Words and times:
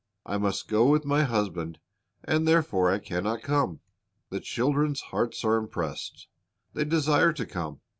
I 0.25 0.39
must 0.39 0.67
go 0.67 0.87
with 0.89 1.05
my 1.05 1.25
husband, 1.25 1.77
and 2.23 2.47
therefore 2.47 2.89
I 2.89 2.97
can 2.97 3.23
not 3.23 3.43
come." 3.43 3.81
The 4.31 4.39
children's 4.39 4.99
hearts 5.01 5.43
are 5.43 5.57
impressed. 5.57 6.27
They 6.73 6.85
desire 6.85 7.33
to 7.33 7.45
come. 7.45 7.81